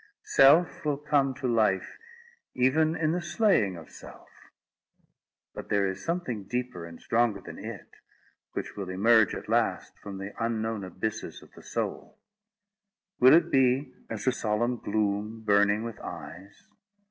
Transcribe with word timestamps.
Self 0.33 0.83
will 0.83 0.97
come 0.97 1.35
to 1.35 1.47
life 1.47 1.99
even 2.55 2.95
in 2.95 3.11
the 3.11 3.21
slaying 3.21 3.77
of 3.77 3.91
self; 3.91 4.29
but 5.53 5.69
there 5.69 5.85
is 5.85 5.99
ever 5.99 6.03
something 6.05 6.45
deeper 6.45 6.87
and 6.87 6.99
stronger 6.99 7.39
than 7.39 7.59
it, 7.63 7.87
which 8.53 8.75
will 8.75 8.89
emerge 8.89 9.35
at 9.35 9.47
last 9.47 9.95
from 9.99 10.17
the 10.17 10.33
unknown 10.43 10.83
abysses 10.83 11.43
of 11.43 11.51
the 11.51 11.61
soul: 11.61 12.17
will 13.19 13.35
it 13.35 13.51
be 13.51 13.93
as 14.09 14.25
a 14.25 14.31
solemn 14.31 14.77
gloom, 14.79 15.43
burning 15.43 15.83
with 15.83 15.99
eyes? 15.99 16.63